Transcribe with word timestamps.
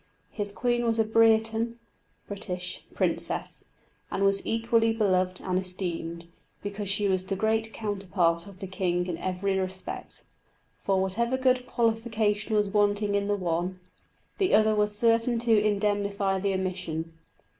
His 0.31 0.51
queen 0.51 0.83
was 0.83 0.97
a 0.97 1.03
Breaton 1.03 1.77
(British) 2.27 2.83
princess, 2.95 3.65
and 4.09 4.23
was 4.23 4.43
equally 4.47 4.91
beloved 4.93 5.39
and 5.41 5.59
esteemed, 5.59 6.25
because 6.63 6.89
she 6.89 7.07
was 7.07 7.23
the 7.23 7.35
great 7.35 7.71
counterpart 7.71 8.47
of 8.47 8.61
the 8.61 8.65
king 8.65 9.05
in 9.05 9.15
every 9.19 9.59
respect; 9.59 10.23
for 10.81 10.99
whatever 10.99 11.37
good 11.37 11.67
qualification 11.67 12.55
was 12.55 12.67
wanting 12.67 13.13
in 13.13 13.27
the 13.27 13.35
one, 13.35 13.79
the 14.39 14.55
other 14.55 14.73
was 14.73 14.97
certain 14.97 15.37
to 15.37 15.55
indemnify 15.63 16.39
the 16.39 16.55
omission. 16.55 17.13